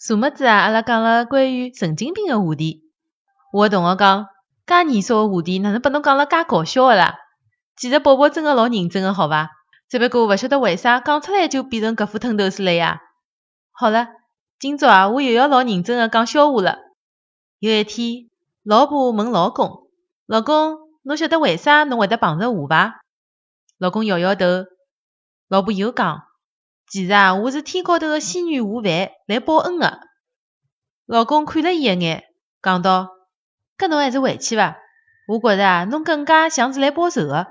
[0.00, 0.58] 昨么子啊？
[0.58, 2.84] 阿拉讲了关于神经病个话题。
[3.52, 4.28] 我个同学讲，
[4.64, 7.16] 介严肃个话题，哪能拨侬讲了介搞笑个啦？
[7.76, 9.50] 其实宝宝真个老认真个，好伐？
[9.88, 13.00] 只不过勿晓得为啥讲出来就变成搿副吞头似了呀。
[13.72, 14.06] 好了，
[14.60, 16.78] 今朝啊，我又要老认真个讲笑话了。
[17.58, 18.30] 有一天，
[18.62, 19.88] 老婆问老公
[20.26, 23.00] ：“老公，侬晓得为啥侬会得碰着我伐？”
[23.78, 24.46] 老公摇摇头。
[25.48, 26.27] 老婆又讲。
[26.90, 30.00] 其实啊，我是天高头个仙女下凡来报恩的。
[31.04, 32.24] 老公看了伊一眼，
[32.62, 33.10] 讲道
[33.76, 34.78] ：“搿侬还是回去伐？
[35.26, 37.48] 我觉着啊，侬更加像是来报仇的。”